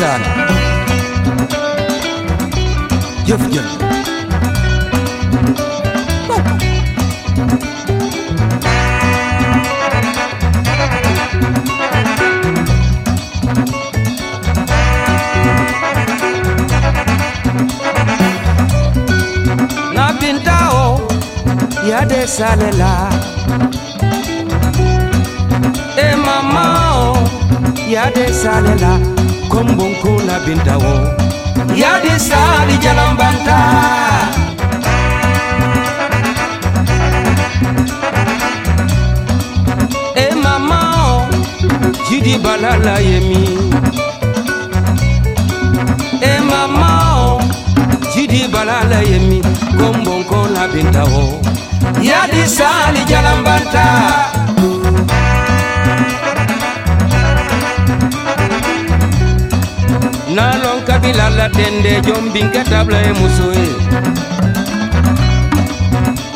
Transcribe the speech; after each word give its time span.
لسانه 0.00 0.46
يفجر 3.28 3.64
napintao 19.94 21.08
yadesalela. 21.88 23.10
Emamao 25.96 27.16
yadesalela. 27.88 29.19
kombonko 29.50 30.12
na 30.26 30.36
bintawo 30.44 30.94
yadi 31.82 32.14
sali 32.28 32.74
jalambanta 32.82 33.58
e 40.14 40.34
mama 40.34 40.80
o 41.06 41.28
jidi 42.08 42.34
balala 42.44 42.98
yemi. 43.08 43.42
E 46.22 46.32
mama 46.50 46.90
o 47.26 47.40
jidi 48.14 48.42
balala 48.52 49.00
yemi. 49.10 49.40
Kombonko 49.78 50.40
na 50.54 50.68
bintawo 50.72 51.24
yadi 52.02 52.42
sali 52.56 53.04
jalambanta 53.10 53.84
nalon 60.34 60.82
kabila 60.86 61.30
la 61.30 61.48
tende 61.48 62.00
jombinke 62.06 62.62
tabla 62.70 62.98
e 63.02 63.12
muso 63.12 63.46
e 63.62 63.66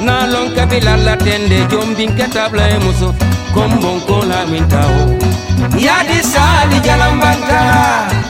nalon 0.07 0.55
kabila 0.57 0.97
la 0.97 1.17
tende 1.17 1.59
jombinke 1.71 2.27
tabla 2.35 2.69
e 2.69 2.79
muso 2.85 3.15
kombonko 3.55 4.17
la 4.31 4.47
mintao 4.51 5.01
yadi 5.87 6.19
sali 6.33 6.81
jalambanta 6.87 8.24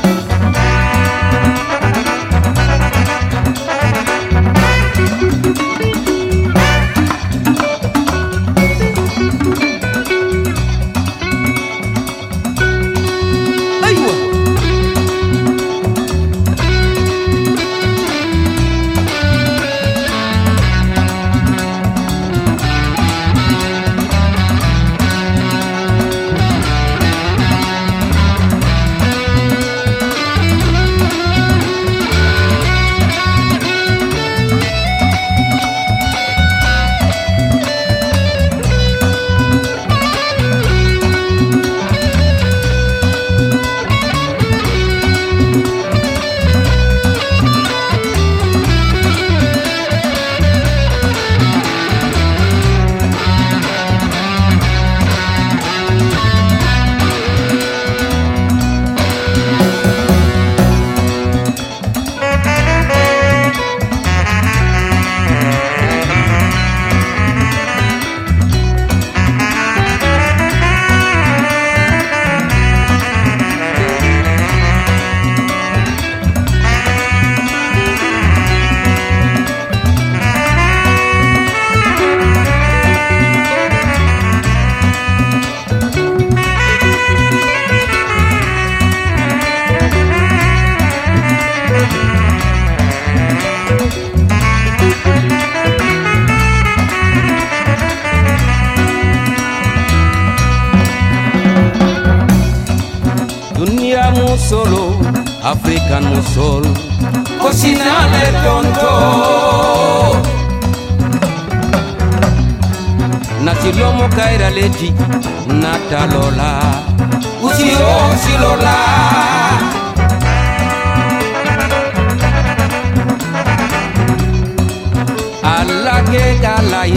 galai 126.44 126.94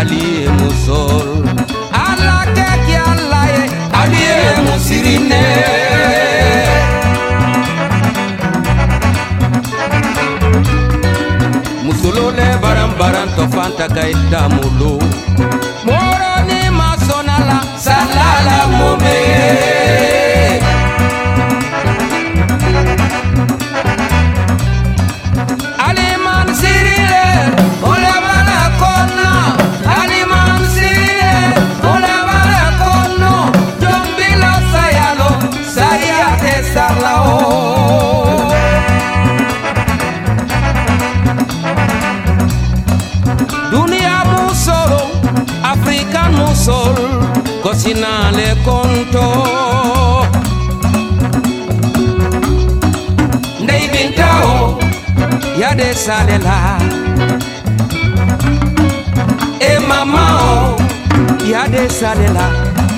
alie 0.00 0.48
musol 0.58 1.28
ala 2.06 2.38
ke 2.56 2.68
kialaye 2.86 3.62
alie 4.02 4.38
musirine 4.68 5.44
musolole 11.84 12.48
baran 12.62 12.90
baran 12.98 13.28
to 13.36 13.44
fanta 13.54 13.86
kaita 13.96 14.42
mulu 14.54 14.92
moroni 15.88 16.60
masonala 16.80 17.58
kosinale 47.86 48.56
konto. 48.64 49.46
Ndey 53.62 53.88
bintao 53.88 54.78
yade 55.60 55.94
salela. 55.94 56.78
E 59.60 59.78
mamao 59.78 60.76
yade 61.52 61.88
salela. 61.88 62.50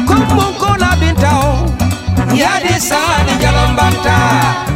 Kombonko 0.06 0.76
la 0.80 0.96
bintao 1.00 1.68
yade 2.34 2.80
sali 2.80 3.32
jalambanta 3.42 4.67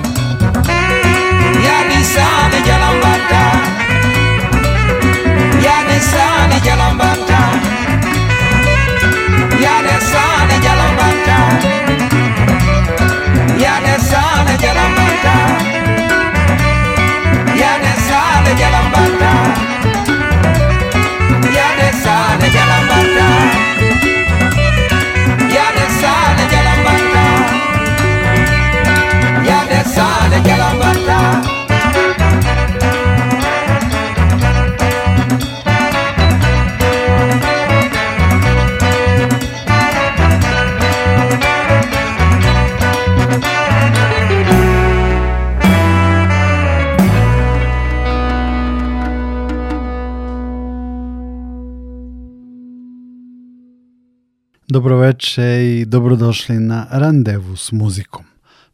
Dobroveče 54.73 55.65
i 55.65 55.85
dobrodošli 55.85 56.61
na 56.61 56.87
Randevu 56.91 57.57
s 57.57 57.73
muzikom. 57.73 58.25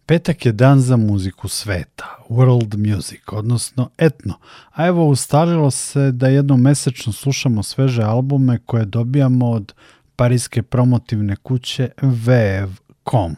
Petak 0.06 0.47
je 0.47 0.53
dan 0.53 0.81
za 0.81 0.97
muziku 0.97 1.49
sveta, 1.49 2.05
world 2.29 2.77
music, 2.77 3.21
odnosno 3.33 3.91
etno, 3.99 4.35
a 4.71 4.87
evo 4.87 5.09
ustalilo 5.09 5.71
se 5.71 6.12
da 6.12 6.29
jednom 6.29 6.61
mesečno 6.61 7.12
slušamo 7.12 7.62
sveže 7.62 8.03
albume 8.03 8.59
koje 8.67 8.85
dobijamo 8.85 9.50
od 9.50 9.73
parijske 10.17 10.62
promotivne 10.62 11.37
kuće 11.37 11.91
VF.com. 12.03 13.37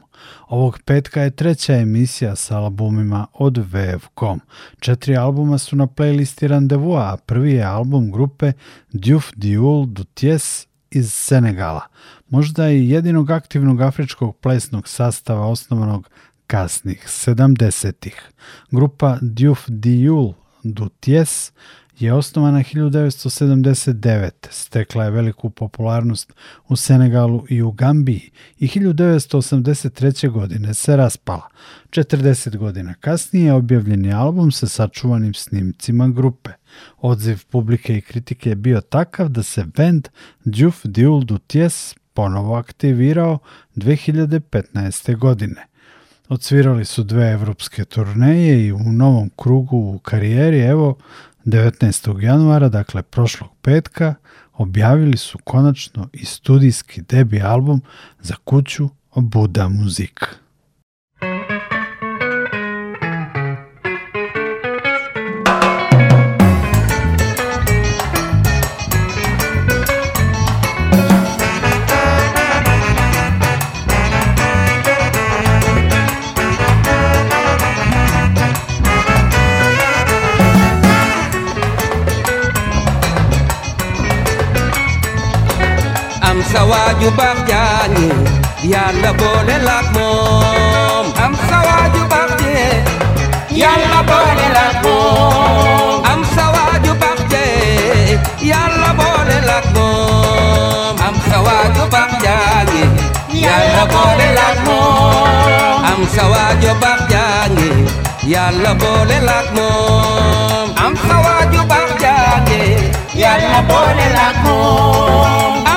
Ovog 0.48 0.78
petka 0.84 1.22
je 1.22 1.30
treća 1.30 1.76
emisija 1.76 2.36
sa 2.36 2.58
albumima 2.58 3.26
od 3.32 3.58
VF.com. 3.58 4.40
Četiri 4.80 5.16
albuma 5.16 5.58
su 5.58 5.76
na 5.76 5.86
playlisti 5.86 6.46
Randevua, 6.46 7.12
a 7.12 7.16
prvi 7.16 7.52
je 7.52 7.64
album 7.64 8.12
grupe 8.12 8.52
Diouf 8.92 9.30
Dioul 9.36 9.86
Dutiers 9.86 10.66
iz 10.90 11.12
Senegala, 11.12 11.86
možda 12.30 12.70
i 12.70 12.88
jedinog 12.88 13.30
aktivnog 13.30 13.80
afričkog 13.80 14.36
plesnog 14.36 14.88
sastava 14.88 15.46
osnovanog 15.46 16.10
kasnih 16.46 17.06
70-ih. 17.06 18.30
Grupa 18.70 19.18
Diouf 19.20 19.60
Dioul 19.68 20.34
Dutiers 20.62 21.52
je 21.98 22.12
osnovana 22.12 22.58
1979. 22.58 24.30
Stekla 24.50 25.04
je 25.04 25.10
veliku 25.10 25.50
popularnost 25.50 26.32
u 26.68 26.76
Senegalu 26.76 27.44
i 27.48 27.62
u 27.62 27.72
Gambiji 27.72 28.30
i 28.58 28.68
1983. 28.68 30.30
godine 30.30 30.74
se 30.74 30.96
raspala. 30.96 31.48
40 31.90 32.56
godina 32.56 32.94
kasnije 32.94 33.52
objavljen 33.52 34.04
je 34.04 34.12
album 34.12 34.52
sa 34.52 34.66
sačuvanim 34.66 35.34
snimcima 35.34 36.08
grupe. 36.08 36.50
Odziv 36.98 37.44
publike 37.50 37.96
i 37.96 38.00
kritike 38.00 38.48
je 38.50 38.56
bio 38.56 38.80
takav 38.80 39.28
da 39.28 39.42
se 39.42 39.64
band 39.76 40.08
Diouf 40.44 40.80
Dioul 40.84 41.24
Dutiers 41.24 41.94
ponovo 42.20 42.54
aktivirao 42.54 43.38
2015. 43.76 45.16
godine. 45.16 45.66
Odsvirali 46.28 46.84
su 46.84 47.02
dve 47.02 47.30
evropske 47.32 47.84
turneje 47.84 48.66
i 48.66 48.72
u 48.72 48.78
novom 48.78 49.30
krugu 49.36 49.76
u 49.76 49.98
karijeri, 49.98 50.60
evo, 50.60 50.96
19. 51.44 52.22
januara, 52.22 52.68
dakle 52.68 53.02
prošlog 53.02 53.50
petka, 53.62 54.14
objavili 54.52 55.16
su 55.16 55.38
konačno 55.44 56.08
i 56.12 56.24
studijski 56.24 57.02
debi 57.02 57.40
album 57.40 57.82
za 58.20 58.34
kuću 58.44 58.88
Buda 59.14 59.68
Muzik. 59.68 60.26
Waaju 86.70 87.08
baax 87.18 87.38
yàlla 88.72 89.10
boole 89.20 89.56
laak 89.66 89.96
am 91.24 91.32
sa 91.48 91.58
yàlla 93.60 94.00
boole 94.10 94.46
laak 94.56 94.84
am 96.12 96.20
sa 96.34 96.44
yàlla 98.50 98.90
boole 99.00 99.38
laak 99.48 99.76
am 101.02 101.14
sa 101.28 101.36
yàlla 103.42 103.84
boole 103.92 104.28
laak 104.38 104.66
am 105.90 106.00
sa 106.14 106.24
yàlla 108.32 108.72
boole 108.82 109.18
laak 109.28 109.56
am 110.84 110.94
sa 111.06 111.16
yàlla 113.22 113.60
boole 113.70 114.06
laak 114.16 115.69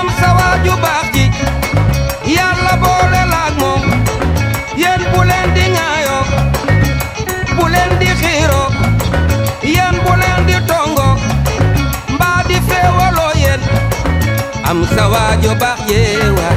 sawajo 14.96 15.52
pak 15.62 15.80
yewa? 15.90 16.50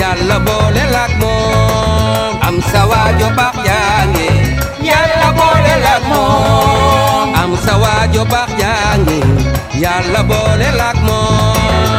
Yalla 0.00 0.38
boole 0.46 0.84
lak 0.94 1.12
moom 1.20 2.34
am 2.46 2.56
sawajo 2.72 3.28
pak 3.38 3.54
jange 3.66 4.28
yalla 4.88 5.28
boole 5.38 5.74
lak 5.86 6.02
moom 6.10 7.34
am 7.40 7.52
sawajo 7.66 8.22
pak 8.32 8.50
jange 8.60 9.18
yalla 9.82 10.22
boole 10.30 10.68
lak 10.80 10.98
moom 11.06 11.89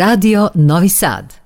Radio 0.00 0.50
Novi 0.54 0.88
Sad. 0.88 1.39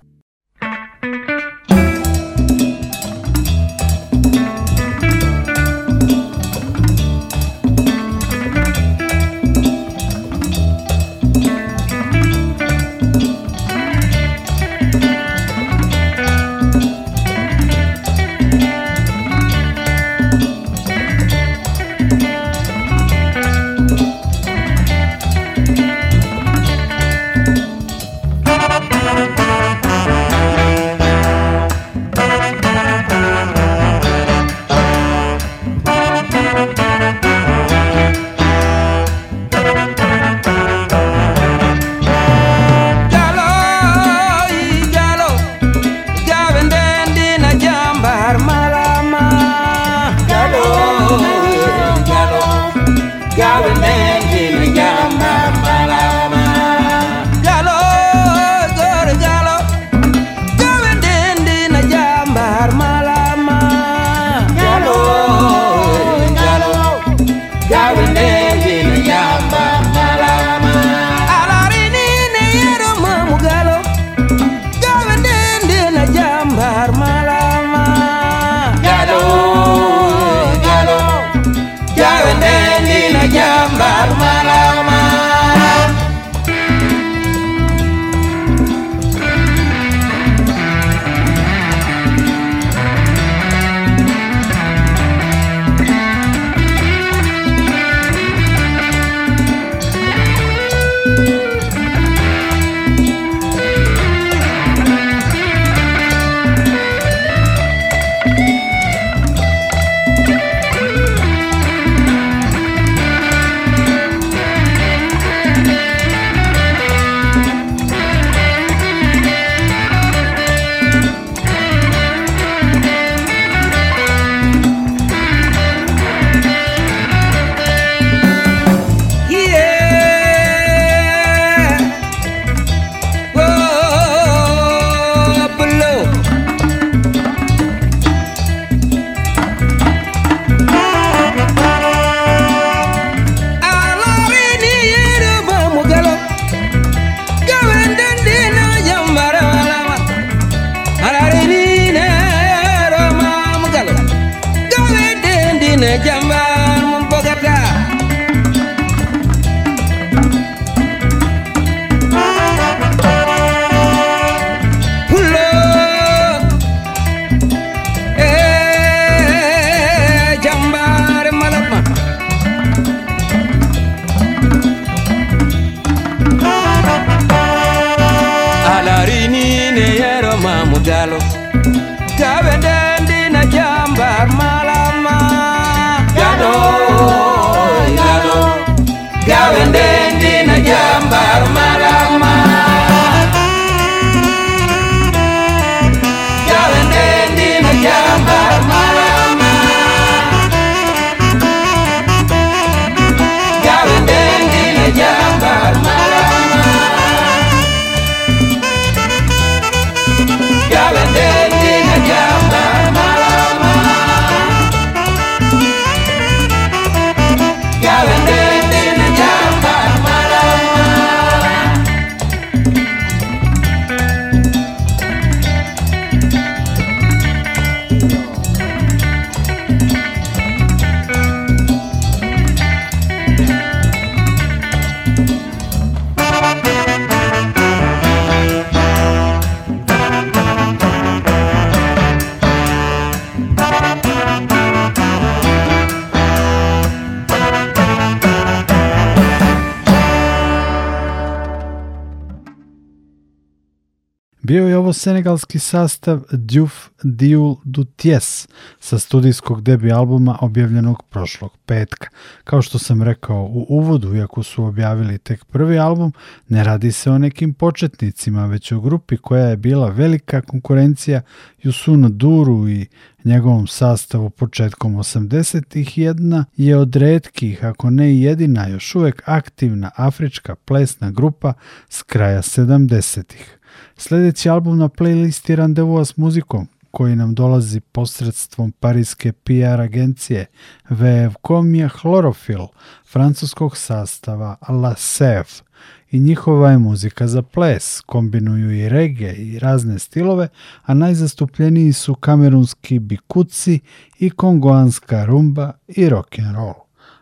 Bio 254.84 254.88
je 254.88 254.90
ovo 254.90 254.92
senegalski 254.92 255.58
sastav 255.58 256.20
Diouf 256.32 256.72
Diul 257.02 257.56
du 257.64 257.84
Ties 257.84 258.48
sa 258.80 258.98
studijskog 258.98 259.62
debi 259.62 259.92
albuma 259.92 260.38
objavljenog 260.40 261.02
prošlog 261.10 261.50
petka. 261.66 262.08
Kao 262.44 262.62
što 262.62 262.78
sam 262.78 263.02
rekao 263.02 263.42
u 263.42 263.66
uvodu, 263.68 264.14
iako 264.14 264.42
su 264.42 264.64
objavili 264.64 265.18
tek 265.18 265.44
prvi 265.44 265.78
album, 265.78 266.12
ne 266.48 266.64
radi 266.64 266.92
se 266.92 267.10
o 267.10 267.18
nekim 267.18 267.54
početnicima, 267.54 268.46
već 268.46 268.72
o 268.72 268.80
grupi 268.80 269.16
koja 269.16 269.46
je 269.46 269.56
bila 269.56 269.88
velika 269.88 270.40
konkurencija 270.40 271.22
Jusunu 271.62 272.08
Duru 272.08 272.68
i 272.68 272.86
njegovom 273.24 273.66
sastavu 273.66 274.30
početkom 274.30 274.96
80-ih 274.96 275.98
jedna 275.98 276.44
je 276.56 276.76
od 276.76 276.96
redkih, 276.96 277.64
ako 277.64 277.90
ne 277.90 278.20
jedina, 278.20 278.68
još 278.68 278.94
uvek 278.94 279.22
aktivna 279.26 279.90
afrička 279.96 280.54
plesna 280.54 281.10
grupa 281.10 281.52
s 281.88 282.02
kraja 282.02 282.42
70-ih. 282.42 283.58
Sljedeći 283.96 284.48
album 284.48 284.78
na 284.78 284.88
playlisti 284.88 285.54
Randevua 285.54 286.04
s 286.04 286.16
muzikom, 286.16 286.68
koji 286.90 287.16
nam 287.16 287.34
dolazi 287.34 287.80
posredstvom 287.80 288.72
parijske 288.72 289.32
PR 289.32 289.80
agencije 289.80 290.46
VF.com 290.88 291.74
je 291.74 291.88
Chlorophyll, 291.88 292.66
francuskog 293.12 293.76
sastava 293.76 294.56
La 294.68 294.94
Sève. 294.94 295.62
I 296.10 296.20
njihova 296.20 296.70
je 296.70 296.78
muzika 296.78 297.26
za 297.26 297.42
ples, 297.42 298.00
kombinuju 298.00 298.72
i 298.72 298.88
reggae 298.88 299.34
i 299.34 299.58
razne 299.58 299.98
stilove, 299.98 300.48
a 300.82 300.94
najzastupljeniji 300.94 301.92
su 301.92 302.14
kamerunski 302.14 302.98
bikuci 302.98 303.80
i 304.18 304.30
kongoanska 304.30 305.24
rumba 305.24 305.72
i 305.88 306.08
rock 306.08 306.38
and 306.38 306.56
roll. 306.56 306.74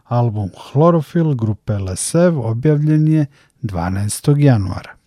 Album 0.05 0.51
Chlorophyll 0.73 1.35
grupe 1.35 1.79
La 1.79 1.93
Sève 1.93 2.45
objavljen 2.45 3.09
je 3.09 3.27
12. 3.63 4.39
januara. 4.39 5.02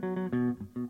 Música 0.00 0.83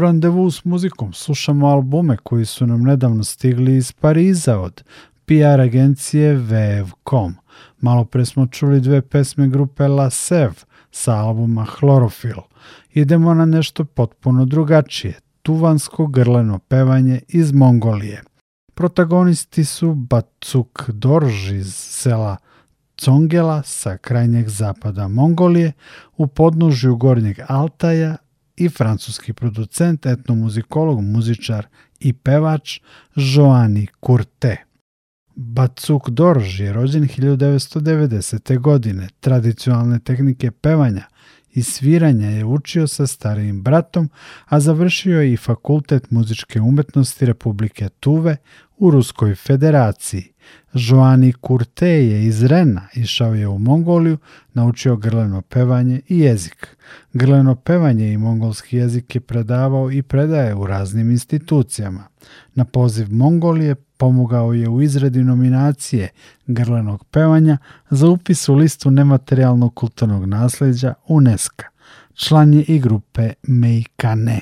U 0.00 0.02
randevu 0.02 0.50
s 0.50 0.64
muzikom 0.64 1.12
slušamo 1.12 1.68
albume 1.68 2.16
koji 2.16 2.44
su 2.44 2.66
nam 2.66 2.82
nedavno 2.82 3.24
stigli 3.24 3.76
iz 3.76 3.92
Pariza 3.92 4.58
od 4.58 4.82
PR 5.24 5.60
agencije 5.60 6.34
Vev.com. 6.34 7.34
Malo 7.80 8.04
pre 8.04 8.24
smo 8.24 8.46
čuli 8.46 8.80
dve 8.80 9.02
pesme 9.02 9.48
grupe 9.48 9.88
La 9.88 10.10
Sev 10.10 10.50
sa 10.90 11.14
albuma 11.14 11.66
Chlorophyll. 11.66 12.40
Idemo 12.92 13.34
na 13.34 13.44
nešto 13.44 13.84
potpuno 13.84 14.44
drugačije, 14.44 15.14
tuvansko 15.42 16.06
grleno 16.06 16.58
pevanje 16.58 17.20
iz 17.28 17.52
Mongolije. 17.52 18.22
Protagonisti 18.74 19.64
su 19.64 19.94
Bacuk 19.94 20.90
Dorž 20.90 21.52
iz 21.52 21.74
sela 21.74 22.36
Congela 23.00 23.62
sa 23.62 23.96
krajnjeg 23.96 24.48
zapada 24.48 25.08
Mongolije 25.08 25.72
u 26.16 26.26
podnožju 26.26 26.96
Gornjeg 26.96 27.36
Altaja 27.48 28.16
i 28.60 28.68
francuski 28.68 29.32
producent, 29.32 30.06
etnomuzikolog, 30.06 31.00
muzičar 31.02 31.66
i 32.00 32.12
pevač 32.12 32.80
Joani 33.14 33.86
Curte. 34.06 34.56
Bacuk 35.34 36.10
Dorž 36.10 36.60
je 36.60 36.72
rođen 36.72 37.08
1990. 37.08 38.58
godine. 38.58 39.08
Tradicionalne 39.20 39.98
tehnike 39.98 40.50
pevanja 40.50 41.04
i 41.52 41.62
sviranja 41.62 42.30
je 42.30 42.44
učio 42.44 42.86
sa 42.86 43.06
starijim 43.06 43.62
bratom, 43.62 44.10
a 44.44 44.60
završio 44.60 45.20
je 45.20 45.32
i 45.32 45.36
Fakultet 45.36 46.10
muzičke 46.10 46.60
umetnosti 46.60 47.26
Republike 47.26 47.88
Tuve 48.00 48.36
u 48.76 48.90
Ruskoj 48.90 49.34
federaciji. 49.34 50.32
Joani 50.74 51.32
Kurte 51.32 51.88
je 51.88 52.26
iz 52.26 52.44
Rena, 52.44 52.82
išao 52.94 53.34
je 53.34 53.48
u 53.48 53.58
Mongoliju, 53.58 54.18
naučio 54.54 54.96
grleno 54.96 55.40
pevanje 55.42 56.00
i 56.08 56.18
jezik. 56.18 56.76
Grleno 57.12 57.54
pevanje 57.54 58.12
i 58.12 58.18
mongolski 58.18 58.76
jezik 58.76 59.14
je 59.14 59.20
predavao 59.20 59.92
i 59.92 60.02
predaje 60.02 60.54
u 60.54 60.66
raznim 60.66 61.10
institucijama. 61.10 62.04
Na 62.54 62.64
poziv 62.64 63.06
Mongolije 63.10 63.74
Pomogao 64.00 64.52
je 64.52 64.68
u 64.68 64.82
izradi 64.82 65.24
nominacije 65.24 66.08
grlenog 66.46 67.04
pevanja 67.04 67.58
za 67.90 68.08
upis 68.08 68.48
u 68.48 68.54
listu 68.54 68.90
nematerijalnog 68.90 69.74
kulturnog 69.74 70.24
nasljeđa 70.24 70.94
UNESCO. 71.08 71.64
Član 72.14 72.54
je 72.54 72.62
i 72.62 72.78
grupe 72.78 73.32
Meikane. 73.42 74.40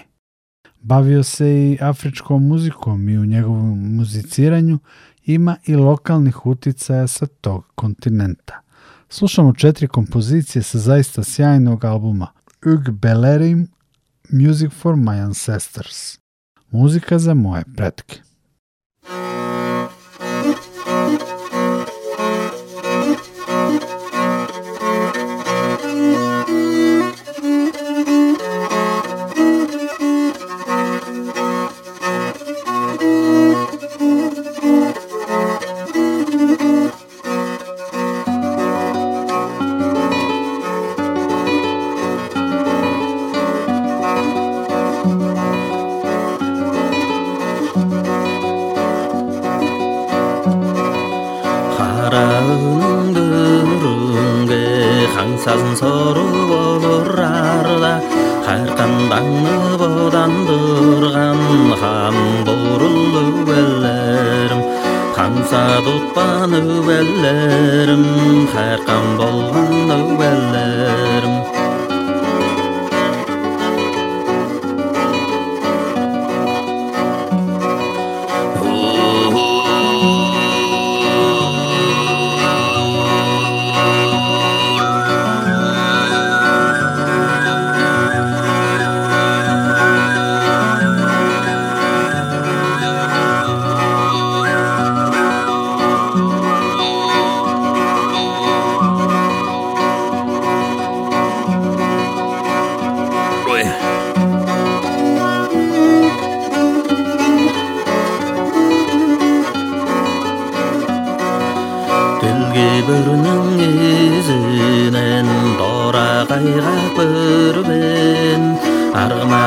Bavio 0.81 1.23
se 1.23 1.49
i 1.49 1.79
afričkom 1.81 2.47
muzikom 2.47 3.09
i 3.09 3.19
u 3.19 3.25
njegovom 3.25 3.97
muziciranju 3.97 4.79
ima 5.29 5.57
i 5.67 5.77
lokalnih 5.77 6.47
uticaja 6.47 7.07
sa 7.07 7.27
tog 7.27 7.65
kontinenta. 7.75 8.61
Slušamo 9.09 9.55
četiri 9.55 9.89
kompozicije 9.89 10.63
sa 10.63 10.79
zaista 10.79 11.25
sjajnog 11.25 11.85
albuma 11.85 12.27
Ug 12.67 12.91
Belerim 12.91 13.69
Music 14.31 14.73
for 14.73 14.95
My 14.95 15.25
Ancestors. 15.25 16.19
Muzika 16.71 17.19
za 17.19 17.35
moje 17.35 17.65
pretke. 17.77 18.28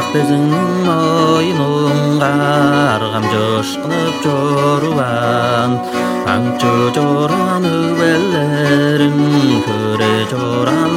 безіңнің 0.00 0.68
мойныңға 0.86 2.30
арғам 2.94 3.26
жошқынып 3.32 4.22
жоруан 4.24 5.76
аңчы 6.32 6.72
жоран 6.96 7.68
өбелерім 7.68 9.20
көре 9.66 10.14
жоран 10.32 10.96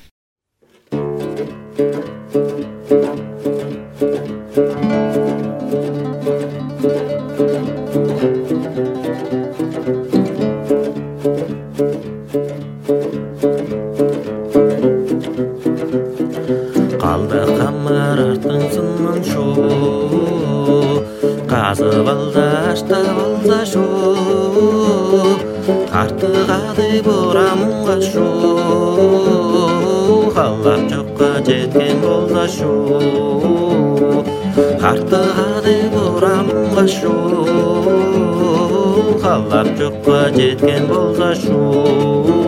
כן 40.61 40.87
בו 40.87 41.13
חשוב 41.17 42.40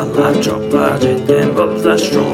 Alla 0.00 0.30
troppa 0.30 0.96
gente 0.98 1.46
volta 1.52 1.94
su 1.98 2.24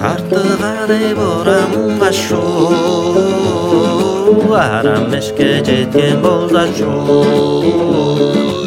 Artevare 0.00 1.14
boram 1.14 1.72
un 1.76 1.96
basu 1.96 2.42
Arameske 4.52 5.62
jetken 5.62 6.20
bolda 6.22 6.66
su 6.74 8.59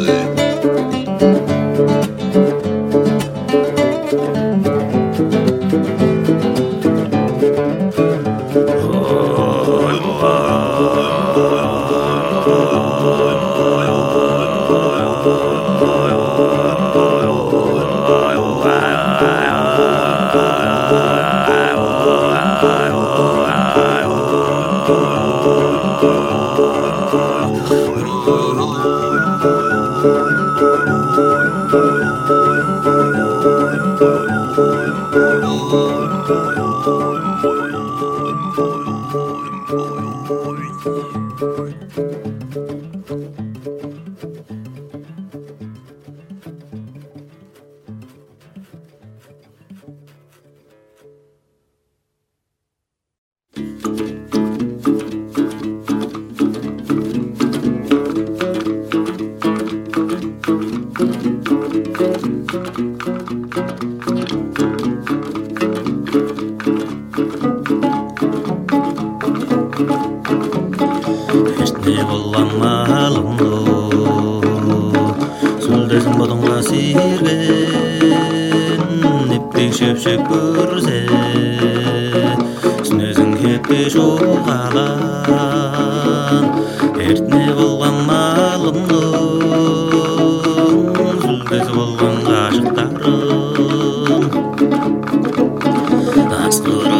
Good. 96.60 96.93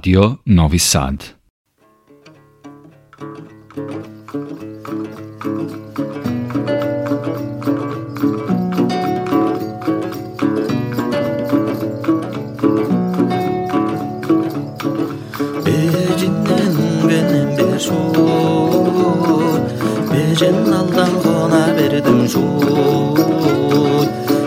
Radio 0.00 0.38
Novi 0.46 0.78
Sad. 0.78 1.20
Cidden 16.18 16.74
benim 17.08 17.58
bir 17.58 17.78
şuur 17.78 19.60
Becen 20.12 20.72
aldan 20.72 21.10
ona 21.26 21.76
verdim 21.76 22.28
şuur 22.28 23.18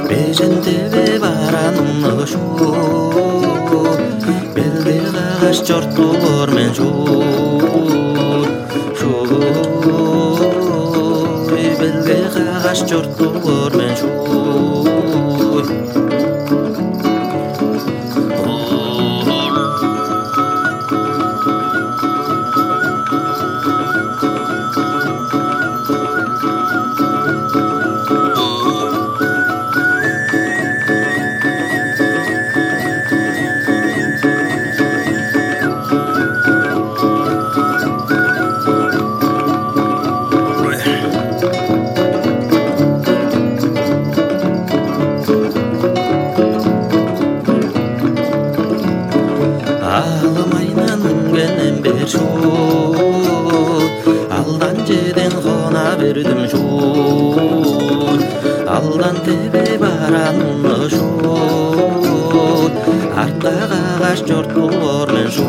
Becen 0.09 0.61
teve 0.63 1.21
varanımlı 1.21 2.27
şuur 2.27 3.42
Аш 5.53 5.61
чортгуур 5.69 6.49
мен 6.55 6.73
шуур 6.73 8.47
Шуур. 8.99 9.29
Бэлгэ 11.79 12.17
хагаш 12.33 12.79
чортгуур 12.89 13.71
мен 13.77 13.93
шуур. 13.99 15.65
George 64.21 64.53
Born 64.53 65.17
en 65.17 65.31
su 65.31 65.43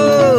Oh. 0.00 0.37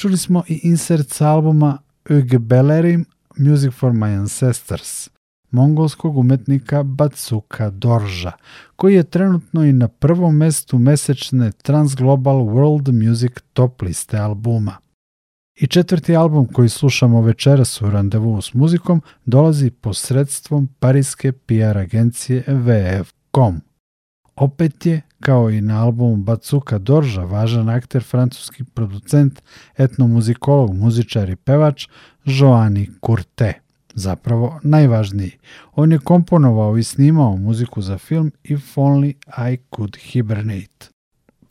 Čuli 0.00 0.16
smo 0.16 0.42
i 0.48 0.60
insert 0.62 1.10
sa 1.10 1.28
albuma 1.28 1.78
Uge 2.10 2.38
Bellerim 2.38 3.04
Music 3.36 3.72
for 3.74 3.92
My 3.92 4.18
Ancestors, 4.18 5.10
mongolskog 5.50 6.16
umetnika 6.16 6.82
Batsuka 6.82 7.70
Dorža, 7.70 8.32
koji 8.76 8.94
je 8.94 9.04
trenutno 9.04 9.64
i 9.64 9.72
na 9.72 9.88
prvom 9.88 10.36
mestu 10.36 10.78
mesečne 10.78 11.52
Transglobal 11.52 12.36
World 12.36 13.08
Music 13.08 13.32
top 13.52 13.82
liste 13.82 14.18
albuma. 14.18 14.76
I 15.60 15.66
četvrti 15.66 16.16
album 16.16 16.46
koji 16.52 16.68
slušamo 16.68 17.22
večeras 17.22 17.82
u 17.82 17.90
randevu 17.90 18.42
s 18.42 18.54
muzikom 18.54 19.02
dolazi 19.24 19.70
posredstvom 19.70 20.68
parijske 20.78 21.32
PR 21.32 21.78
agencije 21.78 22.44
VF.com. 22.46 23.60
Opet 24.36 24.86
je, 24.86 25.02
kao 25.20 25.50
i 25.50 25.60
na 25.60 25.82
albumu 25.82 26.16
Batsuka 26.16 26.78
Dorža, 26.78 27.24
važan 27.24 27.68
akter 27.68 28.02
francuski 28.02 28.64
producent, 28.64 29.42
etnomuzikolog, 29.78 30.74
muzičar 30.74 31.30
i 31.30 31.36
pevač 31.36 31.88
Joani 32.24 32.90
Curte. 33.06 33.52
Zapravo 33.94 34.60
najvažniji. 34.62 35.32
On 35.72 35.92
je 35.92 35.98
komponovao 35.98 36.78
i 36.78 36.82
snimao 36.82 37.36
muziku 37.36 37.82
za 37.82 37.98
film 37.98 38.32
If 38.44 38.76
Only 38.76 39.14
I 39.52 39.58
Could 39.76 39.96
Hibernate. 39.96 40.90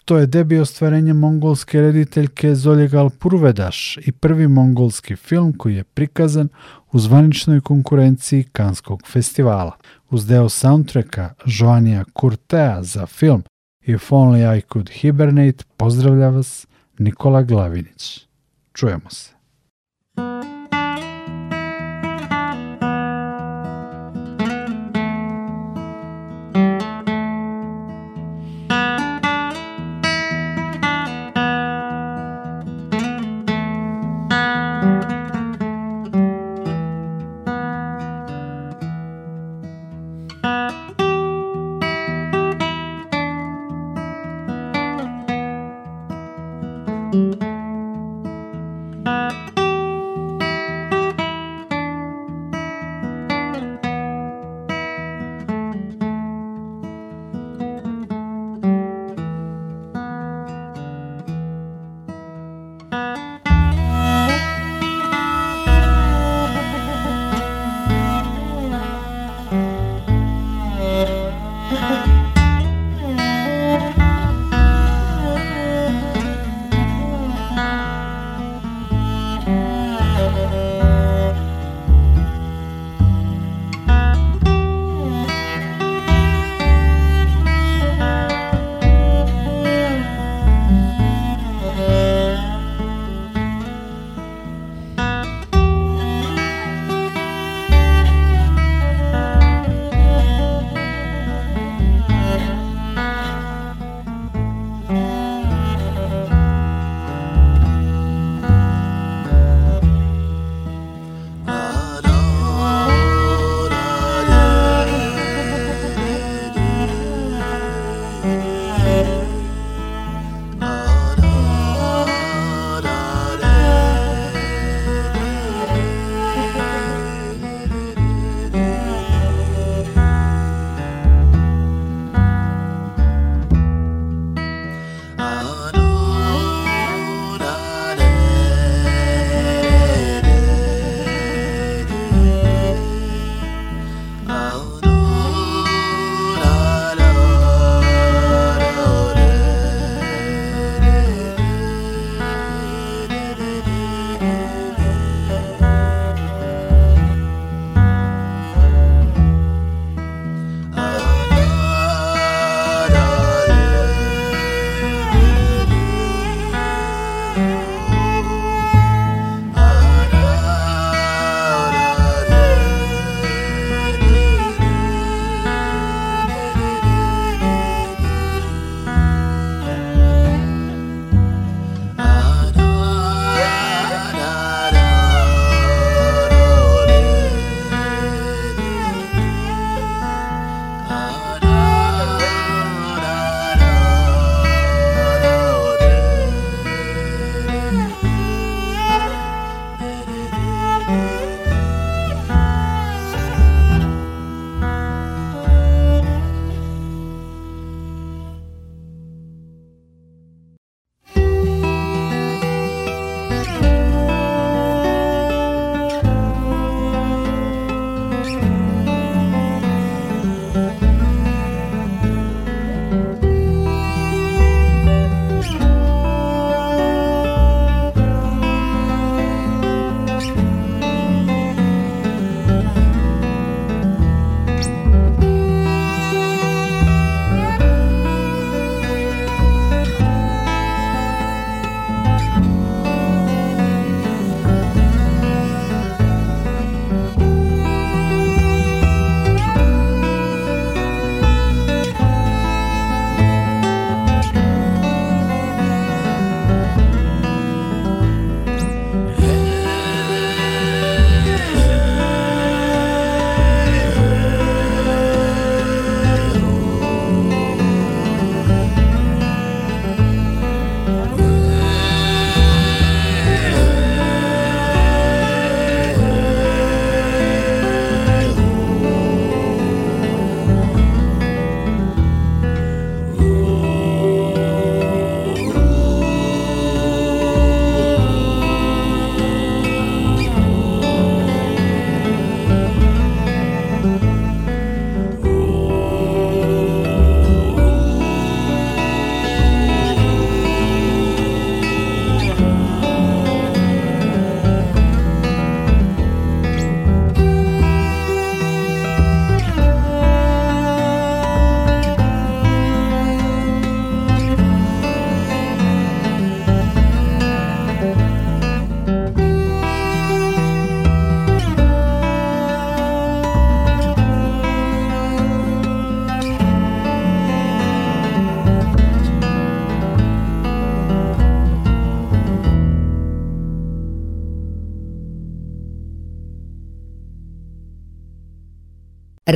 To 0.05 0.17
je 0.17 0.25
debi 0.25 0.59
ostvarenja 0.59 1.13
mongolske 1.13 1.81
rediteljke 1.81 2.55
Zoljegal 2.55 3.09
Purvedaš 3.09 3.97
i 4.05 4.11
prvi 4.11 4.47
mongolski 4.47 5.15
film 5.15 5.53
koji 5.57 5.75
je 5.75 5.83
prikazan 5.83 6.49
u 6.91 6.99
zvaničnoj 6.99 7.61
konkurenciji 7.61 8.43
Kanskog 8.43 9.01
festivala. 9.07 9.71
Uz 10.09 10.27
deo 10.27 10.49
soundtracka 10.49 11.33
Joanija 11.45 12.03
Kurtea 12.13 12.83
za 12.83 13.05
film 13.05 13.43
If 13.89 14.11
Only 14.11 14.57
I 14.57 14.61
Could 14.61 14.89
Hibernate 14.89 15.63
pozdravlja 15.77 16.29
vas 16.29 16.67
Nikola 16.99 17.41
Glavinić. 17.41 18.27
Čujemo 18.73 19.09
se. 19.09 19.38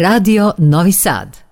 Radio 0.04 0.54
Novi 0.58 0.92
Sad. 0.92 1.43